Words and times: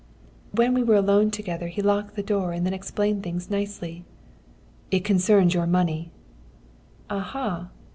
"When 0.51 0.73
we 0.73 0.81
were 0.81 0.95
alone 0.95 1.29
together 1.29 1.67
he 1.67 1.83
locked 1.83 2.15
the 2.15 2.23
door 2.23 2.53
and 2.53 2.65
then 2.65 2.73
explained 2.73 3.21
things 3.21 3.51
nicely. 3.51 4.03
"'It 4.89 5.03
concerns 5.05 5.53
your 5.53 5.67
money.' 5.67 6.09
"'Aha!' 7.11 7.69